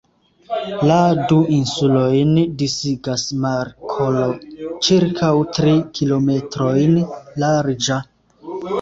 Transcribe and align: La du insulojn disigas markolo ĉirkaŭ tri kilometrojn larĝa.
La 0.91 0.95
du 1.31 1.37
insulojn 1.57 2.31
disigas 2.63 3.27
markolo 3.45 4.25
ĉirkaŭ 4.89 5.33
tri 5.61 5.79
kilometrojn 6.01 7.01
larĝa. 7.47 8.05